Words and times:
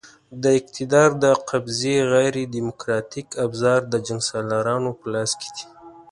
د 0.43 0.43
اقتدار 0.59 1.09
د 1.23 1.25
قبضې 1.49 1.95
غیر 2.13 2.35
دیموکراتیک 2.55 3.27
ابزار 3.45 3.79
د 3.93 3.95
جنګسالارانو 4.07 4.89
په 4.99 5.05
لاس 5.13 5.31
کې 5.41 5.49
دي. 5.55 5.65